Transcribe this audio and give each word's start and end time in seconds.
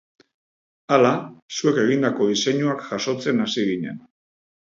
Hala, 0.95 1.11
zuek 1.57 1.77
egindako 1.83 2.29
diseinuak 2.31 2.83
jasotzen 2.87 3.45
hasi 3.47 3.67
ginen. 3.71 4.01